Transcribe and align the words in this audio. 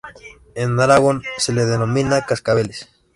En 0.55 0.79
Aragón 0.79 1.21
se 1.37 1.53
le 1.53 1.63
denomina 1.67 2.25
cascabeles. 2.25 2.89